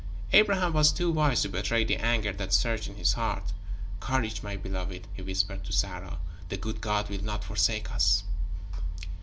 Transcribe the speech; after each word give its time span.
Abraham 0.33 0.73
was 0.73 0.91
too 0.91 1.11
wise 1.11 1.43
to 1.43 1.49
betray 1.49 1.83
the 1.83 1.97
anger 1.97 2.33
that 2.33 2.53
surged 2.53 2.87
in 2.87 2.95
his 2.95 3.13
heart. 3.13 3.53
"Courage, 3.99 4.41
my 4.41 4.55
beloved," 4.57 5.05
he 5.13 5.21
whispered 5.21 5.63
to 5.65 5.71
Sarah. 5.71 6.17
"The 6.49 6.57
good 6.57 6.81
God 6.81 7.07
will 7.07 7.23
not 7.23 7.43
forsake 7.43 7.91
us." 7.91 8.23